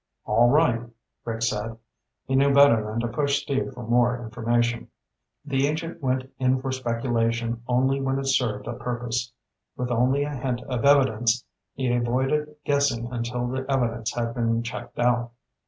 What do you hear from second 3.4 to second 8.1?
Steve for more information. The agent went in for speculation only